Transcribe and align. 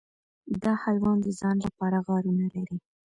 دا 0.63 0.73
حیوان 0.83 1.17
د 1.21 1.27
ځان 1.39 1.57
لپاره 1.65 1.97
غارونه 2.07 2.45
لري. 2.55 2.77